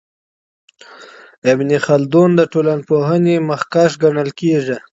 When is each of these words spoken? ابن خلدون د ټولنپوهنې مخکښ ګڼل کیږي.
ابن 1.51 1.69
خلدون 1.85 2.29
د 2.35 2.41
ټولنپوهنې 2.53 3.35
مخکښ 3.49 3.91
ګڼل 4.03 4.29
کیږي. 4.39 4.77